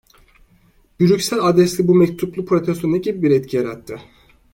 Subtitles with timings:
[0.99, 3.99] Brüksel adresli bu mektuplu protesto ne gibi bir etki yarattı?